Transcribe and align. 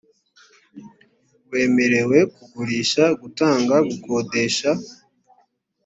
wemerewe 1.49 2.17
kugurisha 2.35 3.03
gutanga 3.21 3.75
gukodesha 3.89 4.69